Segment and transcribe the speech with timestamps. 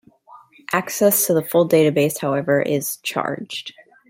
[0.73, 3.75] Access to the full database, however, is charged.